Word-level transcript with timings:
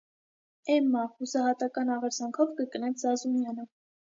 -Է՛մմա,- 0.75 1.03
հուսահատական 1.19 1.93
աղերսանքով 1.99 2.57
կրկնեց 2.63 3.07
Զազունյանը: 3.07 3.71